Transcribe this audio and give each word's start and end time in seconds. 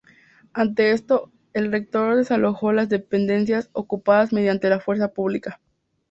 Ante 0.53 0.93
esto, 0.93 1.31
el 1.53 1.71
rector 1.71 2.15
desalojó 2.15 2.73
las 2.73 2.89
dependencias 2.89 3.69
ocupadas 3.71 4.33
mediante 4.33 4.67
la 4.67 4.79
fuerza 4.79 5.09
pública. 5.13 5.59